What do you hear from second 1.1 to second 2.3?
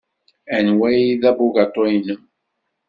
d abugaṭu-nnem?